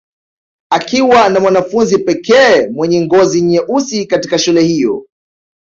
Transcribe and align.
Akiwa 0.71 1.29
ni 1.29 1.39
mwanafunzi 1.39 1.97
pekee 1.97 2.67
mwenye 2.67 3.01
ngozi 3.01 3.41
nyeusi 3.41 4.05
katika 4.05 4.37
shule 4.39 4.61
hiyo 4.63 5.05